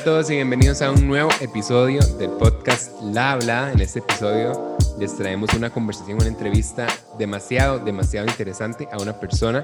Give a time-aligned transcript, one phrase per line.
[0.00, 3.70] a todos y bienvenidos a un nuevo episodio del podcast La Hablada.
[3.72, 6.86] En este episodio les traemos una conversación, una entrevista
[7.18, 9.62] demasiado, demasiado interesante a una persona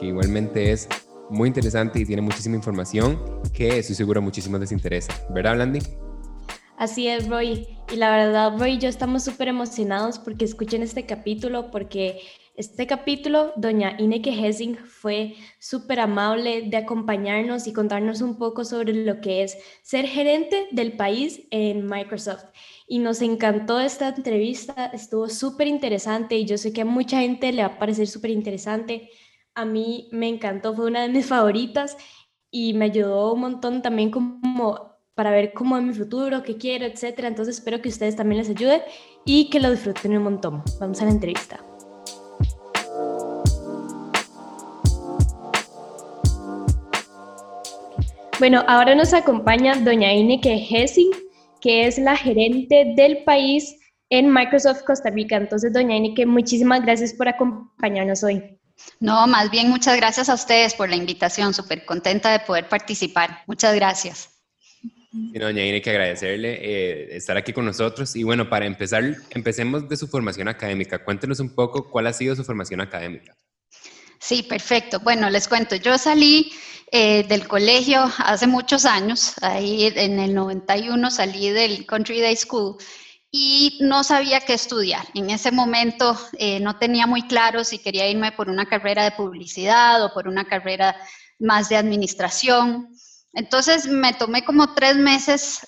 [0.00, 0.88] que igualmente es
[1.28, 3.20] muy interesante y tiene muchísima información
[3.52, 5.12] que estoy seguro a muchísimos les interesa.
[5.28, 5.80] ¿Verdad, Blandy?
[6.78, 7.76] Así es, Roy.
[7.92, 12.22] Y la verdad, Roy y yo estamos súper emocionados porque escuchen este capítulo, porque
[12.56, 18.94] este capítulo, doña Ineke Hessing fue súper amable de acompañarnos y contarnos un poco sobre
[18.94, 22.44] lo que es ser gerente del país en Microsoft.
[22.86, 27.52] Y nos encantó esta entrevista, estuvo súper interesante y yo sé que a mucha gente
[27.52, 29.10] le va a parecer súper interesante.
[29.56, 31.96] A mí me encantó, fue una de mis favoritas
[32.52, 36.86] y me ayudó un montón también como para ver cómo es mi futuro, qué quiero,
[36.86, 37.26] etcétera.
[37.26, 38.84] Entonces espero que ustedes también les ayude
[39.24, 40.62] y que lo disfruten un montón.
[40.78, 41.73] Vamos a la entrevista.
[48.40, 51.10] Bueno, ahora nos acompaña doña Ineke Hessing,
[51.60, 53.76] que es la gerente del país
[54.10, 55.36] en Microsoft Costa Rica.
[55.36, 58.58] Entonces, doña Ineke, muchísimas gracias por acompañarnos hoy.
[58.98, 63.38] No, más bien muchas gracias a ustedes por la invitación, súper contenta de poder participar.
[63.46, 64.30] Muchas gracias.
[64.80, 68.16] Sí, doña Ineke, agradecerle eh, estar aquí con nosotros.
[68.16, 71.04] Y bueno, para empezar, empecemos de su formación académica.
[71.04, 73.36] Cuéntenos un poco cuál ha sido su formación académica.
[74.24, 75.00] Sí, perfecto.
[75.00, 76.50] Bueno, les cuento, yo salí
[76.90, 82.78] eh, del colegio hace muchos años, ahí en el 91 salí del Country Day School
[83.30, 85.06] y no sabía qué estudiar.
[85.12, 89.10] En ese momento eh, no tenía muy claro si quería irme por una carrera de
[89.10, 90.96] publicidad o por una carrera
[91.38, 92.96] más de administración.
[93.34, 95.66] Entonces me tomé como tres meses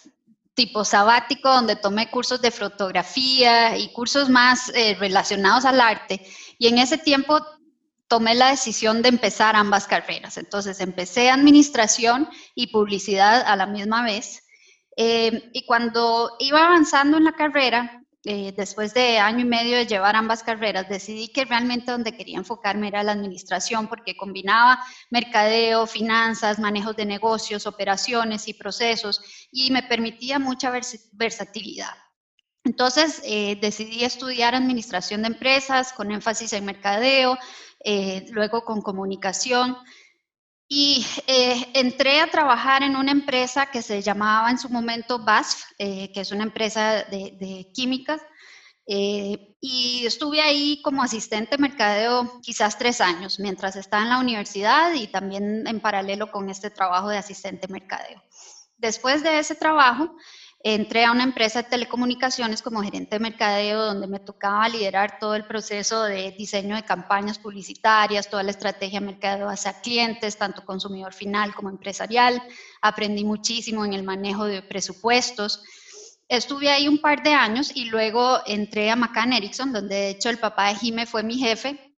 [0.54, 6.26] tipo sabático donde tomé cursos de fotografía y cursos más eh, relacionados al arte.
[6.58, 7.44] Y en ese tiempo
[8.08, 10.36] tomé la decisión de empezar ambas carreras.
[10.36, 14.44] Entonces empecé administración y publicidad a la misma vez.
[14.96, 19.86] Eh, y cuando iba avanzando en la carrera, eh, después de año y medio de
[19.86, 24.80] llevar ambas carreras, decidí que realmente donde quería enfocarme era la administración porque combinaba
[25.10, 29.20] mercadeo, finanzas, manejos de negocios, operaciones y procesos
[29.52, 30.72] y me permitía mucha
[31.12, 31.94] versatilidad.
[32.66, 37.38] Entonces eh, decidí estudiar administración de empresas con énfasis en mercadeo,
[37.78, 39.76] eh, luego con comunicación.
[40.68, 45.62] Y eh, entré a trabajar en una empresa que se llamaba en su momento BASF,
[45.78, 48.20] que es una empresa de, químicas,
[48.84, 55.06] y estuve ahí como asistente mercadeo quizás tres años, mientras estaba en la universidad y
[55.06, 58.20] también en paralelo con este trabajo de asistente mercadeo.
[58.76, 60.16] Después de ese trabajo,
[60.74, 65.36] entré a una empresa de telecomunicaciones como gerente de mercadeo, donde me tocaba liderar todo
[65.36, 70.64] el proceso de diseño de campañas publicitarias, toda la estrategia de mercadeo hacia clientes, tanto
[70.64, 72.42] consumidor final como empresarial.
[72.82, 75.62] Aprendí muchísimo en el manejo de presupuestos.
[76.28, 80.30] Estuve ahí un par de años y luego entré a McCann Erickson, donde de hecho
[80.30, 81.94] el papá de Jime fue mi jefe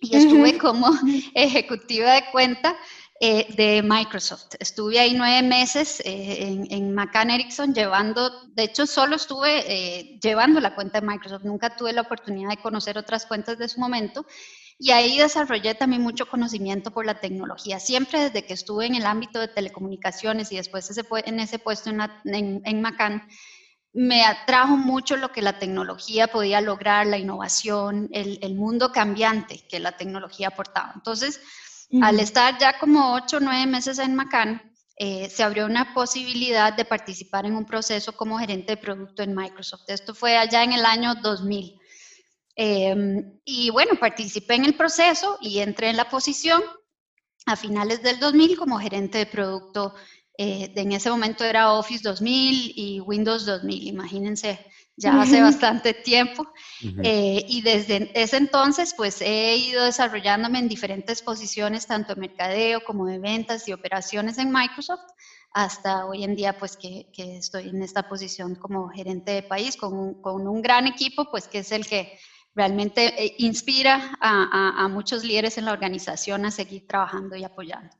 [0.00, 0.88] y estuve como
[1.34, 2.76] ejecutiva de cuenta
[3.20, 4.56] eh, de Microsoft.
[4.58, 10.18] Estuve ahí nueve meses eh, en, en, McCann Erickson llevando, de hecho solo estuve eh,
[10.20, 13.78] llevando la cuenta de Microsoft, nunca tuve la oportunidad de conocer otras cuentas de su
[13.78, 14.26] momento.
[14.80, 17.78] Y ahí desarrollé también mucho conocimiento por la tecnología.
[17.78, 21.90] Siempre desde que estuve en el ámbito de telecomunicaciones y después ese, en ese puesto
[21.90, 22.82] en, en, en
[23.92, 29.64] me atrajo mucho lo que la tecnología podía lograr, la innovación, el, el mundo cambiante
[29.68, 30.90] que la tecnología aportaba.
[30.96, 31.40] Entonces,
[32.02, 34.60] al estar ya como ocho o nueve meses en Macan,
[34.96, 39.34] eh, se abrió una posibilidad de participar en un proceso como gerente de producto en
[39.34, 39.82] Microsoft.
[39.88, 41.78] Esto fue allá en el año 2000.
[42.56, 46.62] Em, y bueno, participé en el proceso y entré en la posición
[47.46, 49.94] a finales del 2000 como gerente de producto.
[50.38, 54.64] Eh, en ese momento era Office 2000 y Windows 2000, imagínense
[54.96, 56.46] ya hace bastante tiempo.
[57.02, 62.84] Eh, y desde ese entonces, pues he ido desarrollándome en diferentes posiciones, tanto en mercadeo
[62.84, 65.02] como de ventas y operaciones en Microsoft,
[65.52, 69.76] hasta hoy en día, pues que, que estoy en esta posición como gerente de país,
[69.76, 72.18] con un, con un gran equipo, pues que es el que
[72.54, 77.44] realmente eh, inspira a, a, a, muchos líderes en la organización a seguir trabajando y
[77.44, 77.96] apoyando.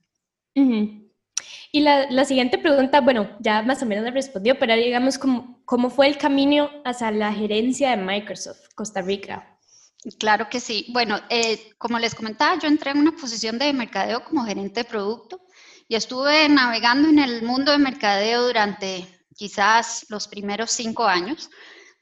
[1.73, 5.61] Y la, la, siguiente pregunta, bueno, ya más o menos la respondió, pero digamos, ¿cómo,
[5.65, 9.55] ¿cómo fue el camino hacia la gerencia de Microsoft Costa Rica?
[10.19, 10.87] Claro que sí.
[10.91, 14.89] Bueno, eh, como les comentaba, yo entré en una posición de mercadeo como gerente de
[14.89, 15.41] producto
[15.89, 21.51] y estuve navegando en el mundo de mercadeo durante quizás los primeros cinco años.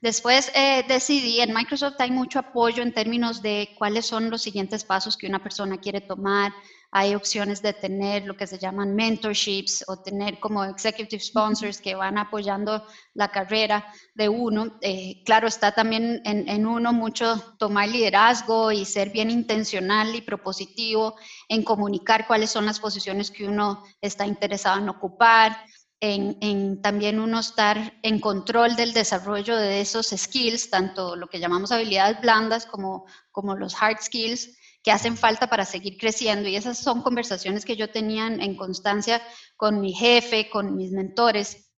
[0.03, 4.83] Después eh, decidí, en Microsoft hay mucho apoyo en términos de cuáles son los siguientes
[4.83, 6.53] pasos que una persona quiere tomar,
[6.91, 11.95] hay opciones de tener lo que se llaman mentorships o tener como executive sponsors que
[11.95, 12.85] van apoyando
[13.15, 14.77] la carrera de uno.
[14.81, 20.21] Eh, claro, está también en, en, uno mucho tomar liderazgo y ser bien intencional y
[20.21, 21.15] propositivo
[21.49, 25.57] en comunicar cuáles son las posiciones que uno está interesado en ocupar.
[26.05, 31.39] En, en, también uno estar en control del desarrollo de esos skills, tanto lo que
[31.39, 36.49] llamamos habilidades blandas como, como los hard skills, que hacen falta para seguir creciendo.
[36.49, 39.23] Y esas son conversaciones que yo tenía en constancia
[39.57, 41.71] con mi jefe, con mis mentores.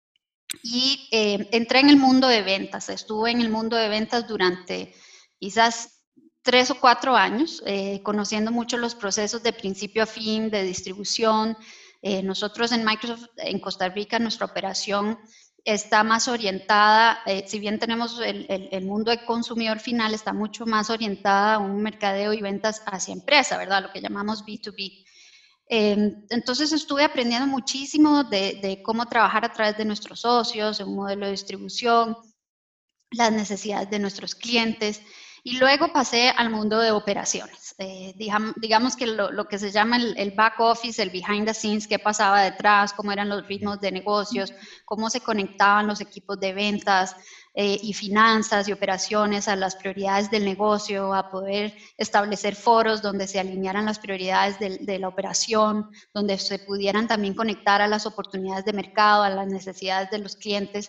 [0.63, 2.89] Y eh, entré en el mundo de ventas.
[2.89, 4.95] Estuve en el mundo de ventas durante
[5.39, 6.03] quizás
[6.41, 11.59] tres o cuatro años, eh, conociendo mucho los procesos de principio a fin, de distribución.
[12.07, 15.19] Eh, nosotros en Microsoft, en Costa Rica, nuestra operación
[15.65, 20.67] está más orientada, eh, si bien tenemos el, el, mundo de consumidor final, está mucho
[20.67, 23.85] más orientada a un mercadeo y ventas hacia empresa, ¿verdad?
[23.85, 25.03] Lo que llamamos B2B.
[25.67, 30.97] Em, entonces estuve aprendiendo muchísimo de, de, cómo trabajar a través de nuestros socios, un
[30.97, 32.19] modelo de distribución,
[33.13, 35.01] las necesidades de nuestros clientes.
[35.47, 37.75] Y luego pasé al mundo de operaciones.
[37.77, 41.99] Eh, digamos, que lo, que se llama el, back office, el behind the scenes, qué
[41.99, 44.55] pasaba detrás, cómo eran los ritmos de negocios,
[44.87, 47.15] cómo se conectaban los equipos de ventas
[47.53, 53.27] eh, y finanzas y operaciones a las prioridades del negocio, a poder establecer foros donde
[53.27, 58.07] se alinearan las prioridades de, de la operación, donde se pudieran también conectar a las
[58.07, 60.89] oportunidades de mercado, a las necesidades de los clientes.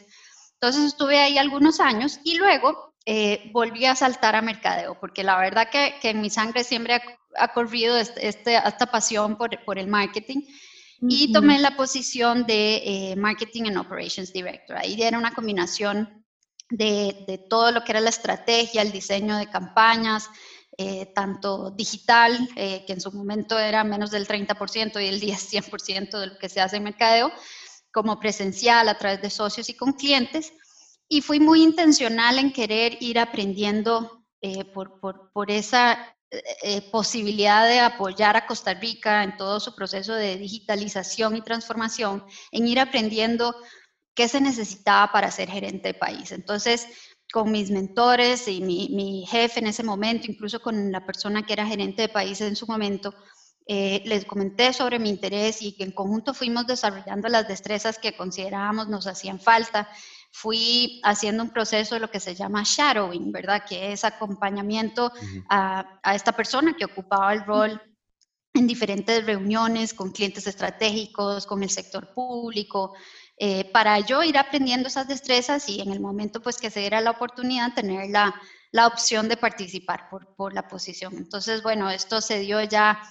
[0.53, 5.37] Entonces estuve ahí algunos años y luego eh, volví a saltar a mercadeo, porque la
[5.37, 6.99] verdad que, que en mi sangre siempre
[7.35, 10.41] ha, corrido este, este, esta pasión por, por el marketing.
[11.07, 14.77] Y tomé la posición de eh, Marketing and Operations Director.
[14.77, 16.25] Ahí era una combinación
[16.69, 20.27] de, de, todo lo que era la estrategia, el diseño de campañas,
[20.77, 26.17] eh, tanto digital, que en su momento era menos del 30% y el 10, 100%
[26.17, 27.31] de lo que se hace en mercadeo,
[27.91, 30.53] como presencial a través de socios y con clientes
[31.07, 36.91] y fui muy intencional en querer ir aprendiendo eh, por, por, por, esa eh, eh,
[36.91, 42.67] posibilidad de apoyar a Costa Rica en todo su proceso de digitalización y transformación, en
[42.67, 43.55] ir aprendiendo
[44.15, 46.31] qué se necesitaba para ser gerente de país.
[46.31, 46.87] Entonces,
[47.31, 51.53] con mis mentores y mi, mi jefe en ese momento, incluso con la persona que
[51.53, 53.13] era gerente de país en su momento,
[53.67, 58.89] les comenté sobre mi interés y que en conjunto fuimos desarrollando las destrezas que considerábamos
[58.89, 59.89] nos hacían falta
[60.37, 63.63] fui haciendo un proceso de lo que se llama shadowing, ¿verdad?
[63.65, 65.13] Que es acompañamiento
[65.49, 67.81] a, esta persona que ocupaba el rol
[68.53, 72.95] en diferentes reuniones con clientes estratégicos, con el sector público,
[73.37, 76.99] eh, para yo ir aprendiendo esas destrezas y en el momento pues que se diera
[76.99, 78.35] la oportunidad tener la,
[78.71, 81.15] la opción de participar por, por, la posición.
[81.15, 83.01] Entonces, bueno, esto se dio ya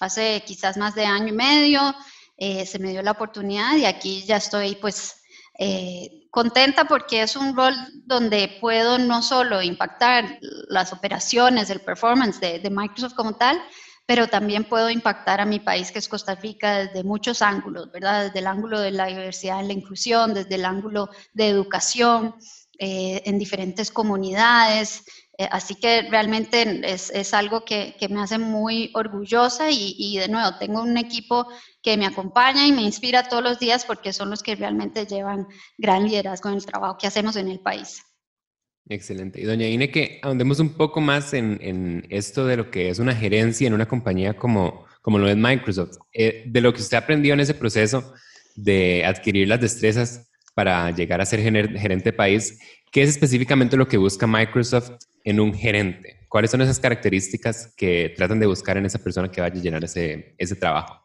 [0.00, 1.94] hace quizás más de año y medio,
[2.36, 5.22] eh, se me dio la oportunidad y aquí ya estoy pues
[5.58, 7.74] eh, contenta porque es un rol
[8.06, 13.56] donde puedo no solo impactar las operaciones, el performance de, Microsoft como tal,
[14.04, 18.24] pero también puedo impactar a mi país, que es Costa Rica, desde muchos ángulos, ¿verdad?
[18.24, 22.34] Desde el ángulo de la diversidad y la inclusión, desde el ángulo de educación,
[22.80, 25.04] eh, en diferentes comunidades,
[25.36, 30.18] eh, así que realmente es, es algo que, que, me hace muy orgullosa y, y,
[30.18, 31.48] de nuevo tengo un equipo
[31.82, 35.48] que me acompaña y me inspira todos los días porque son los que realmente llevan
[35.76, 38.02] gran liderazgo en el trabajo que hacemos en el país.
[38.88, 39.40] Excelente.
[39.40, 42.98] Y doña Ine, que ahondemos un poco más en, en, esto de lo que es
[42.98, 46.98] una gerencia en una compañía como, como lo es Microsoft, eh, de lo que usted
[46.98, 48.12] aprendió en ese proceso
[48.54, 52.60] de adquirir las destrezas para llegar a ser gerente país,
[52.94, 54.92] ¿qué es específicamente lo que busca Microsoft
[55.24, 56.26] en un gerente?
[56.28, 59.82] ¿Cuáles son esas características que tratan de buscar en esa persona que vaya a llenar
[59.82, 61.02] ese, ese trabajo?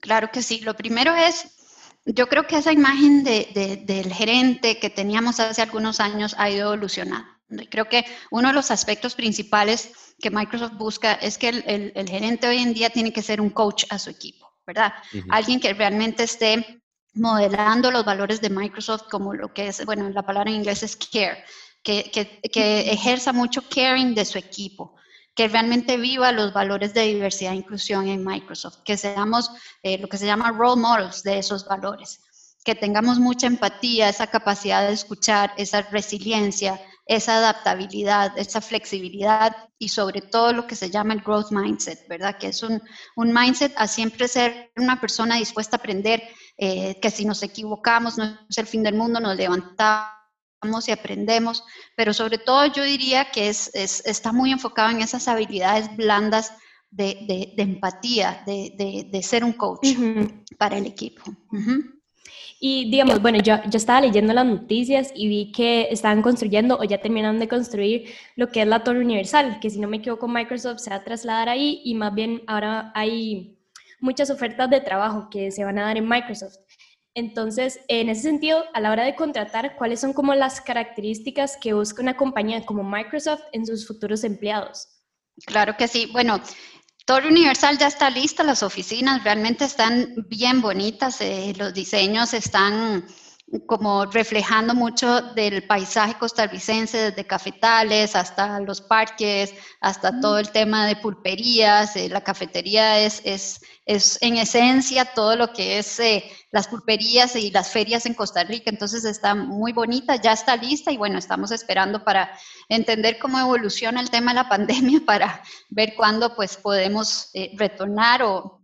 [0.00, 0.58] Claro que sí.
[0.62, 1.56] Lo primero es,
[2.04, 6.66] yo creo que esa imagen de, del gerente que teníamos hace algunos años ha ido
[6.72, 7.28] evolucionando.
[7.70, 12.48] Creo que uno de los aspectos principales que Microsoft busca es que el, el, gerente
[12.48, 14.94] hoy en día tiene que ser un coach a su equipo, ¿verdad?
[15.28, 16.79] Alguien que realmente esté
[17.14, 20.96] modelando los valores de Microsoft como lo que es, bueno, la palabra en inglés es
[20.96, 21.44] care,
[21.82, 24.96] que, que, ejerza mucho caring de su equipo,
[25.34, 29.50] que realmente viva los valores de diversidad e inclusión en Microsoft, que seamos
[29.82, 32.20] eh, lo que se llama role models de esos valores,
[32.64, 39.88] que tengamos mucha empatía, esa capacidad de escuchar, esa resiliencia, esa adaptabilidad, esa flexibilidad y
[39.88, 42.38] sobre todo lo que se llama el growth mindset, ¿verdad?
[42.38, 42.80] Que es un,
[43.16, 46.22] un mindset a siempre ser una persona dispuesta a aprender,
[46.56, 51.64] eh, que si nos equivocamos no es el fin del mundo, nos levantamos y aprendemos,
[51.96, 56.52] pero sobre todo yo diría que es, está muy enfocado en esas habilidades blandas
[56.90, 59.96] de, empatía, de, ser un coach
[60.58, 61.24] para el equipo.
[62.62, 66.84] Y digamos, bueno, yo, yo estaba leyendo las noticias y vi que estaban construyendo o
[66.84, 70.28] ya terminaron de construir lo que es la Torre Universal, que si no me equivoco
[70.28, 73.58] Microsoft se va a trasladar ahí y más bien ahora hay
[73.98, 76.56] muchas ofertas de trabajo que se van a dar en Microsoft.
[77.14, 81.72] Entonces, en ese sentido, a la hora de contratar, ¿cuáles son como las características que
[81.72, 84.86] busca una compañía como Microsoft en sus futuros empleados?
[85.46, 86.08] Claro que sí.
[86.12, 86.40] Bueno,
[87.10, 93.04] Torre Universal ya está lista, las oficinas realmente están bien bonitas, eh, los diseños están
[93.66, 100.20] como reflejando mucho del paisaje costarricense, desde cafetales hasta los parques, hasta mm.
[100.20, 101.96] todo el tema de pulperías.
[101.96, 107.34] Eh, la cafetería es, es, es, en esencia todo lo que es eh, las pulperías
[107.34, 108.70] y las ferias en Costa Rica.
[108.70, 112.30] Entonces está muy bonita, ya está lista y bueno, estamos esperando para
[112.68, 118.22] entender cómo evoluciona el tema de la pandemia para ver cuándo pues podemos eh, retornar
[118.22, 118.59] o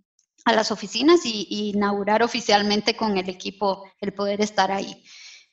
[0.46, 5.04] a las oficinas y, inaugurar oficialmente con el equipo el poder estar ahí.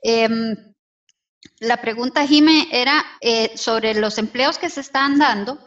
[0.01, 0.55] Em,
[1.59, 5.59] la pregunta, Jime, era eh, sobre los empleos que se están dando.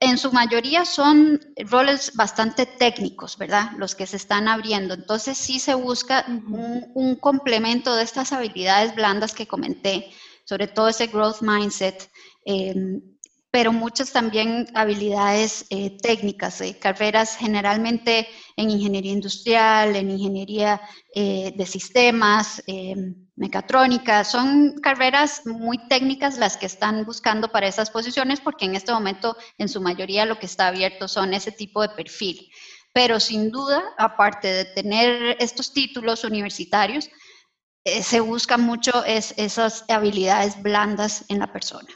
[0.00, 3.72] En su mayoría son roles bastante técnicos, ¿verdad?
[3.76, 4.94] Los que se están abriendo.
[4.94, 10.10] Entonces sí se busca un, complemento de estas habilidades blandas que comenté,
[10.44, 12.10] sobre todo ese growth mindset,
[12.46, 13.02] em,
[13.50, 20.80] pero muchas también habilidades eh, técnicas, eh, carreras generalmente en ingeniería industrial, en ingeniería
[21.14, 22.62] eh, de sistemas,
[23.36, 24.24] mecatrónica.
[24.24, 29.36] Son carreras muy técnicas las que están buscando para esas posiciones porque en este momento
[29.58, 32.50] en su mayoría lo que está abierto son ese tipo de perfil.
[32.92, 37.08] Pero sin duda, aparte de tener estos títulos universitarios,
[37.84, 41.88] se busca mucho es, esas habilidades blandas en la persona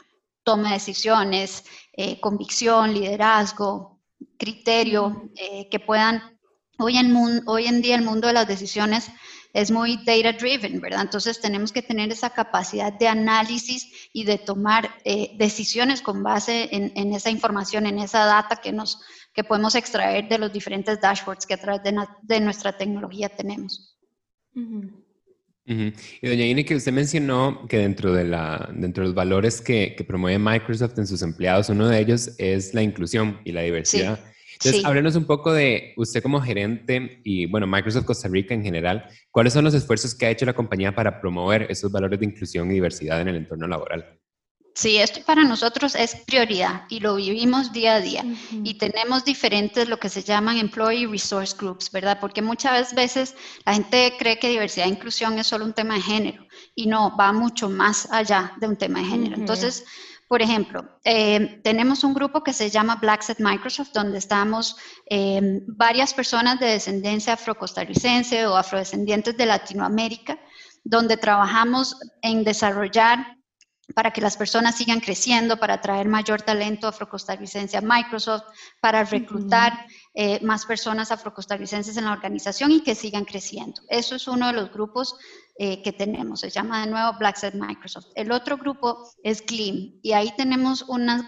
[0.43, 4.01] toma de decisiones, eh, convicción, liderazgo,
[4.37, 6.39] criterio, eh, que puedan,
[6.77, 9.09] hoy en, hoy en día el mundo de las decisiones
[9.53, 11.01] es muy data driven, ¿verdad?
[11.01, 16.69] Entonces tenemos que tener esa capacidad de análisis y de tomar eh, decisiones con base
[16.71, 21.45] en, esa información, en esa data que, nos, que podemos extraer de los diferentes dashboards
[21.45, 23.95] que a través de, nuestra tecnología tenemos.
[25.65, 29.95] Y doña Ine, que usted mencionó que dentro de, la, dentro de los valores que,
[29.95, 34.19] que, promueve Microsoft en sus empleados, uno de ellos es la inclusión y la diversidad.
[34.53, 39.05] Entonces, háblenos un poco de usted como gerente y, bueno, Microsoft Costa Rica en general,
[39.31, 42.69] ¿cuáles son los esfuerzos que ha hecho la compañía para promover esos valores de inclusión
[42.69, 44.19] y diversidad en el entorno laboral?
[44.75, 48.25] Sí, esto para nosotros es prioridad y lo vivimos día a día.
[48.51, 52.17] Y tenemos diferentes, lo que se llaman Employee Resource Groups, ¿verdad?
[52.19, 56.01] Porque muchas veces la gente cree que diversidad e inclusión es solo un tema de
[56.01, 59.35] género y no, va mucho más allá de un tema de género.
[59.35, 59.85] Entonces,
[60.27, 64.75] por ejemplo, eh, tenemos un grupo que se llama Black Set Microsoft, donde estamos
[65.07, 70.39] eh, varias personas de descendencia afrocostarricense o afrodescendientes de Latinoamérica,
[70.83, 73.37] donde trabajamos en desarrollar
[73.95, 78.43] para que las personas sigan creciendo, para atraer mayor talento afrocostarricense a Microsoft,
[78.79, 83.81] para reclutar eh, más personas afrocostarricenses en la organización y que sigan creciendo.
[83.89, 85.17] Eso es uno de los grupos
[85.57, 88.07] eh, que tenemos, se llama de nuevo Black Set Microsoft.
[88.15, 91.25] El otro grupo es GLIM y ahí tenemos unas,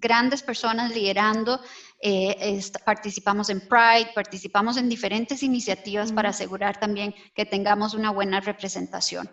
[0.00, 1.60] grandes personas liderando,
[2.02, 8.40] eh, participamos en Pride, participamos en diferentes iniciativas para asegurar también que tengamos una buena
[8.40, 9.30] representación.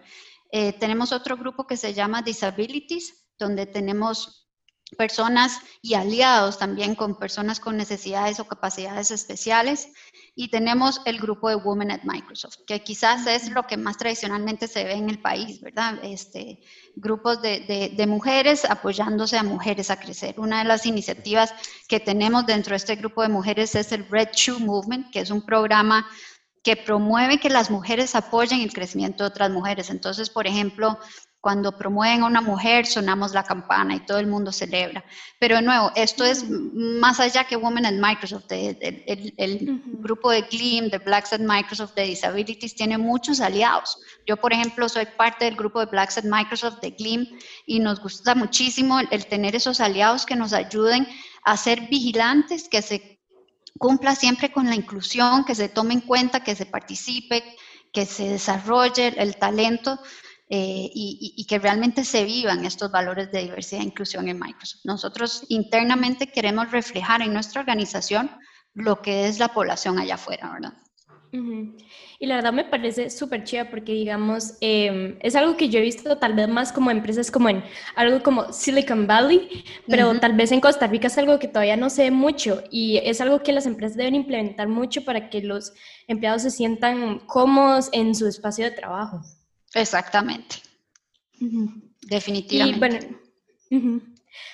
[0.51, 4.47] Eh, tenemos otro grupo que se llama Disabilities, donde tenemos
[4.95, 9.89] personas y aliados también con personas con necesidades o capacidades especiales.
[10.33, 14.67] Y tenemos el grupo de Women at Microsoft, que quizás es lo que más tradicionalmente
[14.67, 15.99] se ve en el país, ¿verdad?
[16.03, 16.59] Este,
[16.95, 20.39] grupos de, de mujeres apoyándose a mujeres a crecer.
[20.39, 21.53] Una de las iniciativas
[21.87, 25.31] que tenemos dentro de este grupo de mujeres es el Red Shoe Movement, que es
[25.31, 26.07] un programa
[26.63, 29.89] que promueve que las mujeres apoyen el crecimiento de otras mujeres.
[29.89, 30.97] Entonces, por ejemplo,
[31.39, 35.05] cuando promueven a una mujer, sonamos la campana y todo el mundo celebra.
[35.39, 38.47] Pero de nuevo, esto es más allá que Women at Microsoft.
[38.49, 43.97] El, grupo de GLEAM, de Blacks at Microsoft, de Disabilities, tiene muchos aliados.
[44.25, 47.27] Yo, por ejemplo, soy parte del grupo de Blacks at Microsoft, de GLEAM,
[47.65, 51.07] y nos gusta muchísimo el tener esos aliados que nos ayuden
[51.43, 53.16] a ser vigilantes, que se
[53.77, 57.43] cumpla siempre con la inclusión, que se tome en cuenta, que se participe,
[57.93, 59.99] que se desarrolle el talento
[60.49, 64.81] eh, y, que realmente se vivan estos valores de diversidad e inclusión en Microsoft.
[64.85, 68.31] Nosotros internamente queremos reflejar en nuestra organización
[68.73, 70.73] lo que es la población allá afuera, ¿verdad?
[72.19, 75.83] Y la verdad me parece súper chida porque, digamos, em, es algo que yo he
[75.83, 77.63] visto tal vez más como empresas como en
[77.95, 81.89] algo como Silicon Valley, pero tal vez en Costa Rica es algo que todavía no
[81.89, 85.73] sé mucho y es algo que las empresas deben implementar mucho para que los
[86.07, 89.21] empleados se sientan cómodos en su espacio de trabajo.
[89.73, 90.57] Exactamente.
[92.01, 93.09] Definitivamente.
[93.69, 94.01] Y bueno,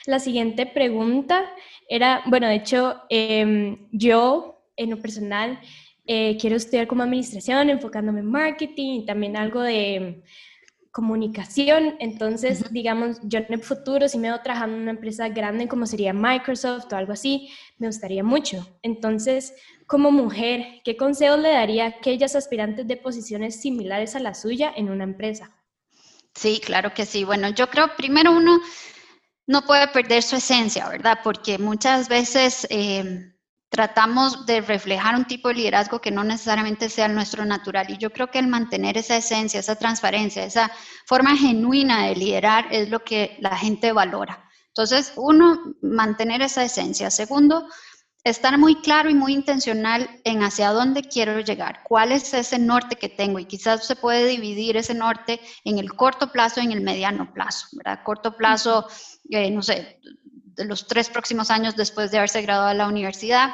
[0.06, 1.46] la siguiente pregunta
[1.88, 5.60] era, bueno, de hecho, em, yo en lo personal
[6.06, 10.24] eh, quiero estudiar como administración, enfocándome en marketing y también algo de
[10.94, 11.96] comunicación.
[12.00, 15.88] Entonces, digamos, yo en el futuro, si me veo trabajando en una empresa grande como
[15.88, 18.68] sería Microsoft o algo así, me gustaría mucho.
[18.84, 19.56] Entonces,
[19.88, 24.72] como mujer, ¿qué consejo le daría a aquellas aspirantes de posiciones similares a la suya
[24.76, 25.52] en una empresa?
[26.36, 27.24] Sí, claro que sí.
[27.24, 28.60] Bueno, yo creo primero uno
[29.48, 31.20] no puede perder su esencia, ¿verdad?
[31.24, 33.33] Porque muchas veces eh,
[33.74, 37.90] tratamos de reflejar un tipo de liderazgo que no necesariamente sea el nuestro natural.
[37.90, 40.72] Y yo creo que el mantener esa esencia, esa transparencia, esa
[41.08, 44.48] forma genuina de liderar es lo que la gente valora.
[44.68, 47.10] Entonces, uno, mantener esa esencia.
[47.10, 47.68] Segundo,
[48.24, 52.96] estar muy claro y muy intencional en hacia dónde quiero llegar, cuál es ese norte
[52.96, 56.74] que tengo y quizás se puede dividir ese norte en el corto plazo y en
[56.74, 58.02] el mediano plazo, ¿verdad?
[58.04, 58.88] Corto plazo,
[59.32, 60.00] eh, no sé,
[60.56, 63.50] de los tres próximos años después de haberse graduado de la universidad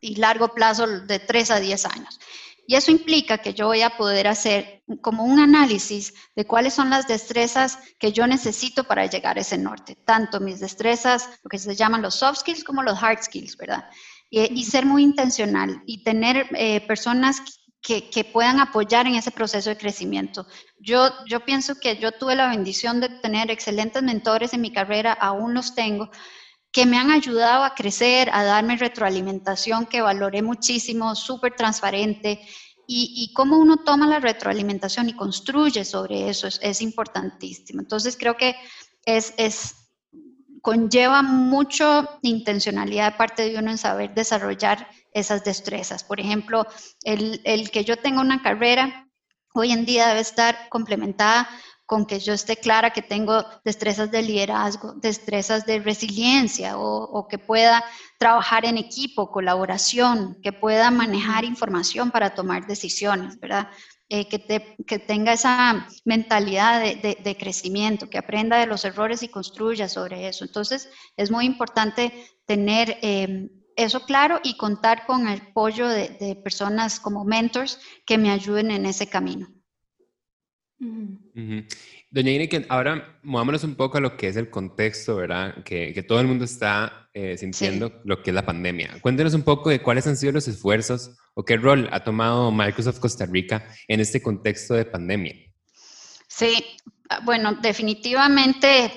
[0.00, 2.18] y largo plazo de tres a diez años.
[2.66, 6.88] Y eso implica que yo voy a poder hacer como un análisis de cuáles son
[6.88, 11.58] las destrezas que yo necesito para llegar a ese norte, tanto mis destrezas, lo que
[11.58, 13.90] se llaman los soft skills como los hard skills, ¿verdad?
[14.30, 17.42] Y, ser muy intencional y tener eh, personas
[17.82, 20.46] que, puedan apoyar en ese proceso de crecimiento.
[20.78, 25.12] Yo, yo pienso que yo tuve la bendición de tener excelentes mentores en mi carrera,
[25.12, 26.10] aún los tengo,
[26.72, 32.40] que me han ayudado a crecer, a darme retroalimentación que valoré muchísimo, súper transparente.
[32.86, 37.80] Y, y, cómo uno toma la retroalimentación y construye sobre eso es, es importantísimo.
[37.80, 38.56] Entonces creo que
[39.04, 39.79] es, es,
[40.62, 46.04] conlleva mucho intencionalidad de parte de uno en saber desarrollar esas destrezas.
[46.04, 46.66] Por ejemplo,
[47.04, 49.08] el, el que yo tenga una carrera
[49.54, 51.48] hoy en día debe estar complementada
[51.90, 57.36] con que yo esté clara que tengo destrezas de liderazgo, destrezas de resiliencia o, que
[57.36, 57.84] pueda
[58.16, 63.70] trabajar en equipo, colaboración, que pueda manejar información para tomar decisiones, ¿verdad?
[64.12, 69.28] Eh, que, que, tenga esa mentalidad de, de, crecimiento, que aprenda de los errores y
[69.28, 70.44] construya sobre eso.
[70.44, 72.12] Entonces, es muy importante
[72.44, 78.32] tener eh, eso claro y contar con el apoyo de, personas como mentors que me
[78.32, 79.46] ayuden en ese camino.
[82.10, 85.62] Doña Ine, ahora movámonos un poco a lo que es el contexto, ¿verdad?
[85.62, 88.98] Que, que todo el mundo está eh, sintiendo lo que es la pandemia.
[89.00, 92.98] Cuéntenos un poco de cuáles han sido los esfuerzos o qué rol ha tomado Microsoft
[92.98, 95.34] Costa Rica en este contexto de pandemia.
[96.28, 96.64] Sí,
[97.22, 98.92] bueno, definitivamente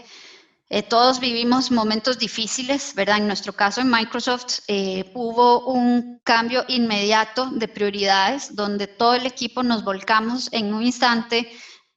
[0.70, 3.18] eh, todos vivimos momentos difíciles, ¿verdad?
[3.18, 9.28] En nuestro caso en Microsoft eh, hubo un cambio inmediato de prioridades donde todo el
[9.28, 11.52] equipo nos volcamos en un instante,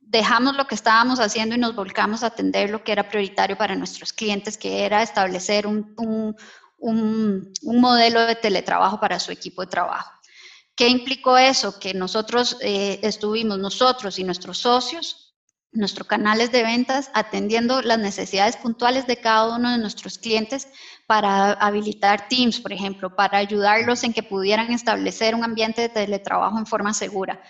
[0.06, 3.74] dejamos lo que estábamos haciendo y nos volcamos a atender lo que era prioritario para
[3.74, 6.36] nuestros clientes, que era establecer un, un,
[6.78, 10.10] un, modelo de teletrabajo para su equipo de trabajo.
[10.76, 11.78] ¿Qué implicó eso?
[11.78, 15.34] Que nosotros eh, estuvimos, nosotros y nuestros socios,
[15.72, 20.68] nuestros canales de ventas atendiendo las necesidades puntuales de cada uno de nuestros clientes
[21.06, 26.58] para habilitar Teams, por ejemplo, para ayudarlos en que pudieran establecer un ambiente de teletrabajo
[26.58, 27.42] en forma segura.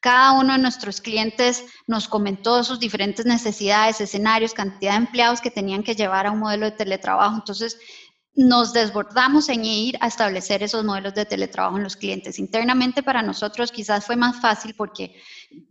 [0.00, 5.50] Cada uno de nuestros clientes nos comentó sus diferentes necesidades, escenarios, cantidad de empleados que
[5.50, 7.36] tenían que llevar a un modelo de teletrabajo.
[7.36, 7.78] Entonces,
[8.34, 12.38] nos desbordamos en ir a establecer esos modelos de teletrabajo en los clientes.
[12.38, 15.20] Internamente para nosotros quizás fue más fácil porque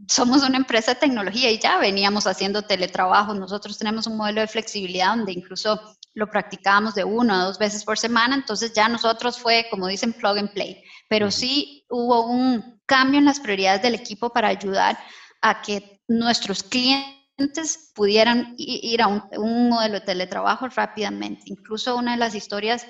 [0.08, 3.34] somos una empresa de tecnología y ya veníamos haciendo teletrabajo.
[3.34, 5.80] Nosotros tenemos un modelo de flexibilidad donde incluso
[6.14, 10.14] lo practicábamos de una a dos veces por semana, entonces ya nosotros fue, como dicen,
[10.14, 10.84] plug and play.
[11.08, 14.98] Pero sí hubo un cambio en las prioridades del equipo para ayudar
[15.42, 21.44] a que nuestros clientes pudieran ir a un, modelo de teletrabajo rápidamente.
[21.46, 22.88] Incluso una de las historias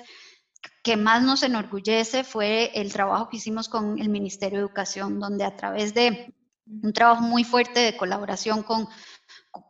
[0.82, 5.44] que más nos enorgullece fue el trabajo que hicimos con el Ministerio de Educación, donde
[5.44, 6.34] a través de
[6.82, 8.88] un trabajo muy fuerte de colaboración con,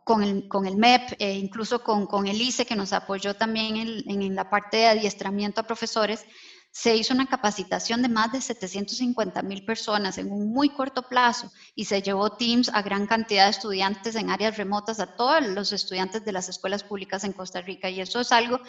[0.05, 3.75] con, el, con el MEP, e incluso con, con, el ICE, que nos apoyó también
[3.75, 6.25] en, en la parte de adiestramiento a profesores,
[6.71, 11.51] se hizo una capacitación de más de 750 mil personas en un muy corto plazo
[11.75, 15.73] y se llevó Teams a gran cantidad de estudiantes en áreas remotas, a todos los
[15.73, 17.89] estudiantes de las escuelas públicas en Costa Rica.
[17.89, 18.61] Y eso es algo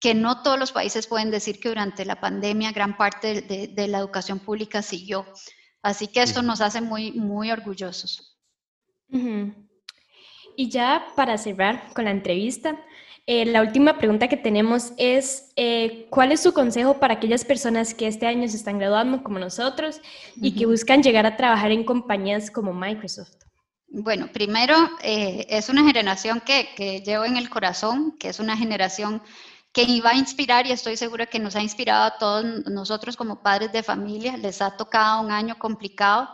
[0.00, 3.98] que no todos los países pueden decir que durante la pandemia gran parte de, la
[3.98, 5.24] educación pública siguió.
[5.80, 8.36] Así que esto nos hace muy, muy orgullosos.
[9.10, 12.76] Y ya para cerrar con la entrevista,
[13.30, 17.92] eh, la última pregunta que tenemos es, eh, ¿cuál es su consejo para aquellas personas
[17.92, 20.00] que este año se están graduando como nosotros
[20.36, 23.34] y que buscan llegar a trabajar en compañías como Microsoft?
[23.88, 28.56] Bueno, primero, eh, es una generación que, que, llevo en el corazón, que es una
[28.56, 29.20] generación
[29.72, 33.42] que iba a inspirar y estoy segura que nos ha inspirado a todos nosotros como
[33.42, 34.38] padres de familia.
[34.38, 36.30] Les ha tocado un año complicado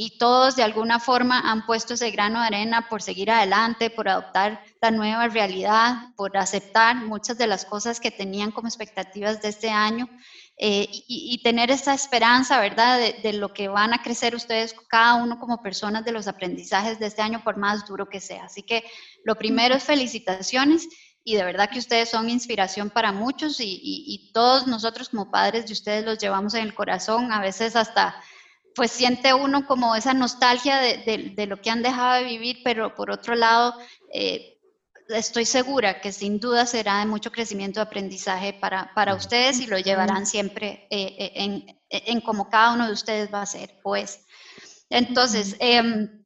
[0.00, 4.08] y todos de alguna forma han puesto ese grano de arena por seguir adelante, por
[4.08, 9.48] adoptar la nueva realidad, por aceptar muchas de las cosas que tenían como expectativas de
[9.48, 10.08] este año
[10.56, 15.40] eh, y, tener esa esperanza, ¿verdad?, de, lo que van a crecer ustedes, cada uno
[15.40, 18.44] como personas de los aprendizajes de este año, por más duro que sea.
[18.44, 18.84] Así que
[19.24, 20.88] lo primero es felicitaciones
[21.24, 25.72] y de verdad que ustedes son inspiración para muchos y todos nosotros como padres de
[25.72, 28.14] ustedes los llevamos en el corazón, a veces hasta
[28.78, 33.10] pues siente uno como esa nostalgia de, lo que han dejado de vivir, pero por
[33.10, 33.74] otro lado,
[34.14, 34.56] eh,
[35.08, 39.66] estoy segura que sin duda será de mucho crecimiento de aprendizaje para, para ustedes y
[39.66, 43.80] lo llevarán siempre eh, eh, en, en, como cada uno de ustedes va a ser,
[43.82, 44.24] pues.
[44.90, 46.24] Entonces, em,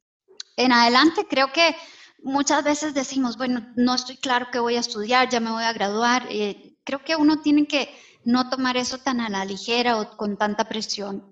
[0.55, 1.75] en adelante creo que
[2.21, 5.73] muchas veces decimos, bueno, no estoy claro que voy a estudiar, ya me voy a
[5.73, 6.27] graduar.
[6.83, 7.89] creo que uno tiene que
[8.25, 11.27] no tomar eso tan a la ligera o con tanta presión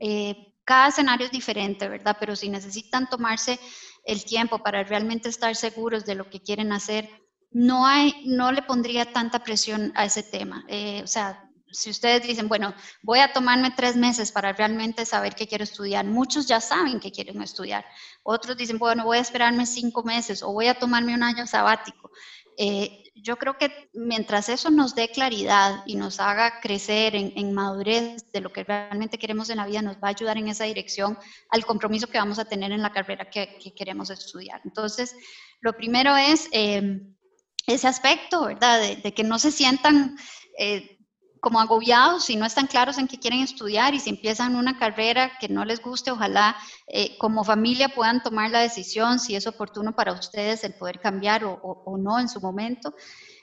[0.65, 2.17] cada escenario es diferente, ¿verdad?
[2.19, 3.59] Pero si necesitan tomarse
[4.05, 7.09] el tiempo para realmente estar seguros de lo que quieren hacer,
[7.51, 10.63] no, le pondría tanta presión a ese tema.
[10.67, 15.35] Eh, o sea, si ustedes dicen, bueno, voy a tomarme tres meses para realmente saber
[15.35, 17.85] qué quiero estudiar, muchos ya saben que quieren estudiar.
[18.23, 22.11] Otros dicen, bueno, voy a esperarme cinco meses o voy a tomarme un año sabático.
[22.63, 28.31] Eh, yo creo que mientras eso nos dé claridad y nos haga crecer en, madurez
[28.31, 31.17] de lo que realmente queremos en la vida, nos va a ayudar en esa dirección
[31.49, 34.61] al compromiso que vamos a tener en la carrera que, queremos estudiar.
[34.63, 35.15] Entonces,
[35.59, 37.01] lo primero es eh,
[37.65, 38.79] ese aspecto, ¿verdad?
[39.01, 40.15] De, que no se sientan
[40.59, 40.90] eh,
[41.41, 45.31] como agobiados si no están claros en qué quieren estudiar y si empiezan una carrera
[45.39, 46.55] que no les guste, ojalá
[46.87, 51.43] eh, como familia puedan tomar la decisión si es oportuno para ustedes el poder cambiar
[51.43, 52.93] o, no en su momento.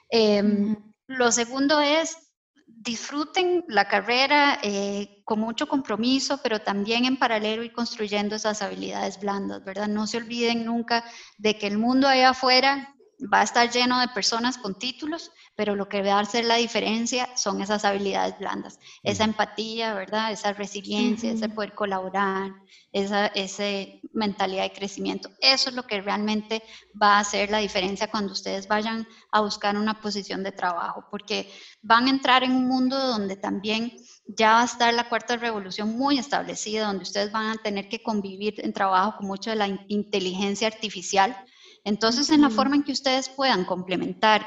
[0.09, 2.17] Em, lo segundo es
[2.65, 9.19] disfruten la carrera eh, con mucho compromiso, pero también en paralelo ir construyendo esas habilidades
[9.19, 9.89] blandas, ¿verdad?
[9.89, 11.03] No se olviden nunca
[11.37, 15.75] de que el mundo allá afuera va a estar lleno de personas con títulos, pero
[15.75, 20.31] lo que va a hacer la diferencia son esas habilidades blandas, esa empatía, ¿verdad?
[20.31, 22.53] Esa resiliencia, ese poder colaborar,
[22.93, 23.65] esa, esa,
[24.13, 25.29] mentalidad de crecimiento.
[25.41, 26.63] Eso es lo que realmente
[26.95, 31.51] va a hacer la diferencia cuando ustedes vayan a buscar una posición de trabajo, porque
[31.81, 33.91] van a entrar en un mundo donde también
[34.27, 38.01] ya va a estar la cuarta revolución muy establecida, donde ustedes van a tener que
[38.01, 41.35] convivir en trabajo con mucho de la inteligencia artificial
[41.83, 44.45] entonces, en la forma en que ustedes puedan complementar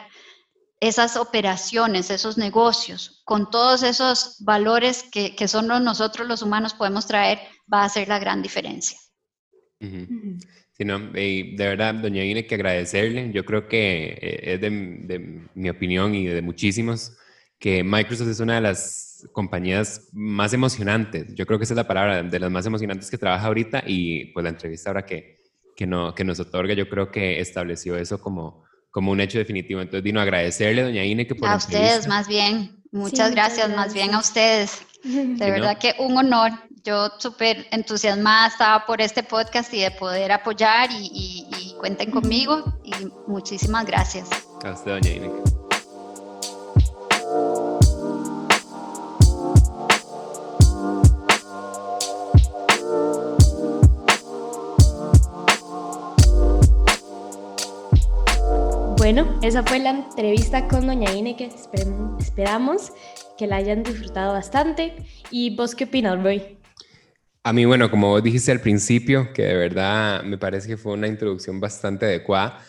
[0.83, 7.07] esas operaciones, esos negocios, con todos esos valores que, que solo nosotros los humanos podemos
[7.07, 7.39] traer,
[7.73, 8.99] va a ser la gran diferencia.
[9.79, 13.31] Sí, no, de verdad, doña Ine, que agradecerle.
[13.33, 17.17] Yo creo que eh, es de, de, mi opinión y de muchísimos
[17.61, 21.33] que Microsoft es una de las compañías más emocionantes.
[21.37, 24.33] Yo creo que esa es la palabra, de las más emocionantes que trabaja ahorita y
[24.33, 25.43] pues la entrevista ahora que,
[25.77, 29.81] que, no, que nos otorga, yo creo que estableció eso como, como un hecho definitivo.
[29.81, 32.77] Entonces, Dino, agradecerle, doña Ine, que por A ustedes, más bien.
[32.93, 34.83] Muchas gracias, más bien a ustedes.
[35.03, 36.53] De verdad que un honor.
[36.85, 42.81] Yo súper entusiasmada estaba por este podcast y de poder apoyar y, y cuenten conmigo
[42.83, 42.93] y
[43.29, 44.29] muchísimas gracias.
[44.65, 45.52] A usted, doña Ine.
[59.13, 62.93] Bueno, esa fue la entrevista con Doña Ine que esperamos
[63.37, 64.95] que la hayan disfrutado bastante.
[65.31, 66.57] ¿Y vos qué opinas, Roy?
[67.43, 70.95] A mí, bueno, como vos dijiste al principio, que de verdad me parece que fue
[70.95, 72.65] una introducción bastante adecuada,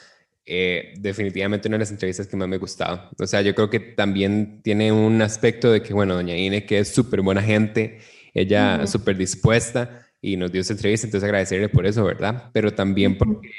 [0.46, 3.10] eh, definitivamente una de las entrevistas que más me ha gustado.
[3.18, 6.80] O sea, yo creo que también tiene un aspecto de que, bueno, doña Ine, que
[6.80, 8.00] es súper buena gente,
[8.34, 12.50] ella súper dispuesta y nos dio esa entrevista, entonces agradecerle por eso, ¿verdad?
[12.52, 13.50] Pero también porque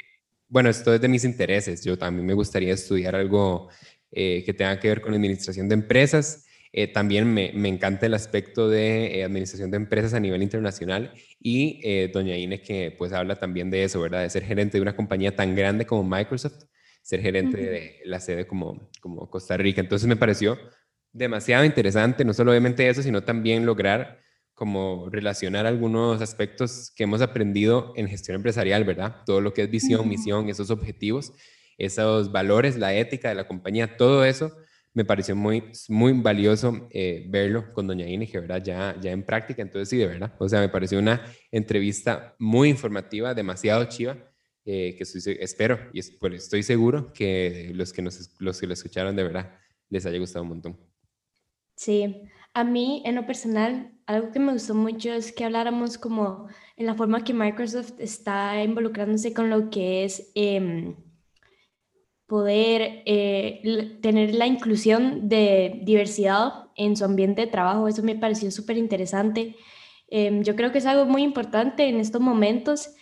[0.55, 1.85] bueno, esto es de mis intereses.
[1.85, 3.71] Yo también me gustaría estudiar algo
[4.13, 6.47] eh, que tenga que ver con administración de empresas.
[6.73, 11.13] Eh, también me, me, encanta el aspecto de eh, administración de empresas a nivel internacional
[11.41, 14.23] y doña Ine que pues habla también de eso, ¿verdad?
[14.23, 16.67] De ser gerente de una compañía tan grande como Microsoft,
[17.03, 19.81] ser gerente de la sede como, como Costa Rica.
[19.81, 20.57] Entonces me pareció
[21.13, 24.21] demasiado interesante, no solo obviamente eso, sino también lograr
[24.55, 29.17] como relacionar algunos aspectos que hemos aprendido en gestión empresarial, ¿verdad?
[29.27, 31.33] Todo lo que es visión, misión, esos objetivos,
[31.77, 34.53] esos valores, la ética de la compañía, todo eso
[34.95, 38.63] me pareció muy, muy valioso eh, verlo con doña que ¿verdad?
[38.65, 40.33] Ya, ya en práctica, entonces sí, de verdad.
[40.39, 44.17] O sea, me pareció una entrevista muy informativa, demasiado chiva,
[44.65, 48.73] eh, que estoy, espero y pues, estoy seguro que los que, nos, los que lo
[48.73, 49.59] escucharon de verdad
[49.91, 50.81] les haya gustado un montón.
[51.75, 52.23] Sí,
[52.55, 56.87] a mí en lo personal, algo que me gustó mucho es que habláramos como en
[56.87, 60.31] la forma que Microsoft está involucrándose con lo que es...
[60.35, 60.97] Em,
[62.27, 67.87] poder eh, tener la inclusión de diversidad en su ambiente de trabajo.
[67.87, 69.57] Eso me pareció súper interesante.
[70.09, 72.95] Em, yo creo que es algo muy importante en estos momentos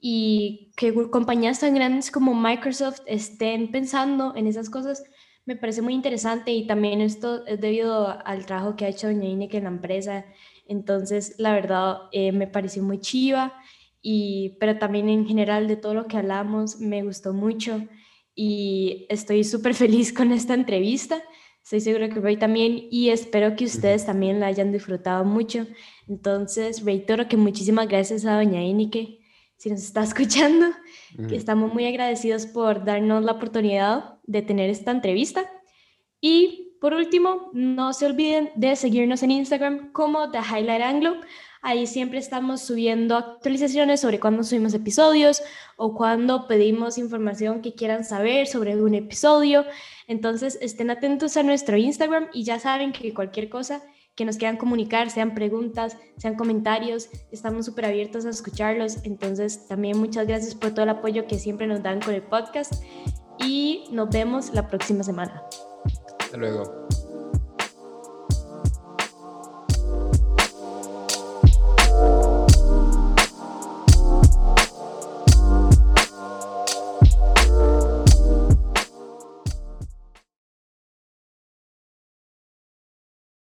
[0.00, 5.04] y que compañías tan grandes como Microsoft estén pensando en esas cosas
[5.46, 9.28] me parece muy interesante y también esto es debido al trabajo que ha hecho Doña
[9.28, 10.24] Ine en la empresa.
[10.70, 13.52] Entonces, la verdad, eh, me pareció muy chiva,
[14.00, 17.82] y, pero también en general de todo lo que hablamos me gustó mucho
[18.36, 21.20] y estoy súper feliz con esta entrevista.
[21.64, 25.66] Estoy segura que Ray también y espero que ustedes también la hayan disfrutado mucho.
[26.06, 29.18] Entonces, reitero que muchísimas gracias a Doña Inike,
[29.56, 30.66] si nos está escuchando,
[31.28, 35.50] que estamos muy agradecidos por darnos la oportunidad de tener esta entrevista.
[36.20, 41.16] Y por último, no se olviden de seguirnos en Instagram como The Highlight Anglo.
[41.60, 45.42] Ahí siempre estamos subiendo actualizaciones sobre cuándo subimos episodios
[45.76, 49.66] o cuando pedimos información que quieran saber sobre algún episodio.
[50.06, 53.82] Entonces estén atentos a nuestro Instagram y ya saben que cualquier cosa
[54.14, 59.04] que nos quieran comunicar, sean preguntas, sean comentarios, estamos súper abiertos a escucharlos.
[59.04, 62.82] Entonces también muchas gracias por todo el apoyo que siempre nos dan con el podcast
[63.38, 65.42] y nos vemos la próxima semana.
[66.30, 66.86] Hasta luego.